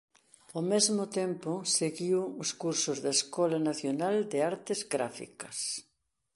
Ó 0.59 0.61
mesmo 0.71 1.03
tempo 1.19 1.51
seguiu 1.77 2.19
os 2.43 2.49
cursos 2.61 2.97
da 3.05 3.11
Escola 3.19 3.57
Nacional 3.69 4.15
de 4.31 4.39
Artes 4.51 4.79
Gráficas. 4.93 5.57